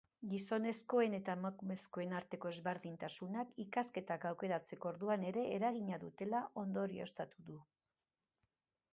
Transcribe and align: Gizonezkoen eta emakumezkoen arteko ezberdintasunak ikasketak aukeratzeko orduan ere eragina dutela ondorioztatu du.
Gizonezkoen 0.29 1.15
eta 1.15 1.33
emakumezkoen 1.39 2.15
arteko 2.19 2.49
ezberdintasunak 2.53 3.51
ikasketak 3.63 4.25
aukeratzeko 4.29 4.89
orduan 4.93 5.25
ere 5.33 5.43
eragina 5.57 5.99
dutela 6.05 6.41
ondorioztatu 6.63 7.45
du. 7.51 7.59